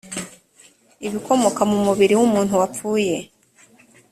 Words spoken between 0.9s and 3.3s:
ibikomoka mu mubiri w’umuntu wapfuye